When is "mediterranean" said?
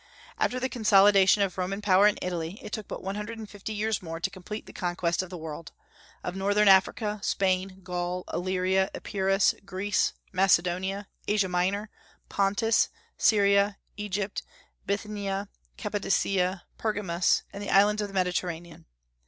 18.15-18.87